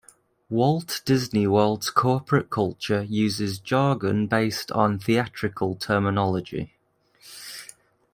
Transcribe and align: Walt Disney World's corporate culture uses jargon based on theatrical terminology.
Walt 0.49 1.03
Disney 1.05 1.45
World's 1.45 1.91
corporate 1.91 2.49
culture 2.49 3.03
uses 3.03 3.59
jargon 3.59 4.25
based 4.25 4.71
on 4.71 4.97
theatrical 4.97 5.75
terminology. 5.75 6.73